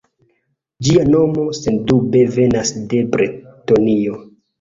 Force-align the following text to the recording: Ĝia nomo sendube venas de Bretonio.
Ĝia 0.85 1.01
nomo 1.15 1.43
sendube 1.57 2.21
venas 2.37 2.73
de 2.95 3.03
Bretonio. 3.13 4.19